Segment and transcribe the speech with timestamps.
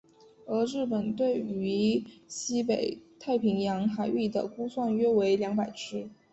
[0.47, 6.09] 而日本对于西北太平洋海域的估算约为二千只。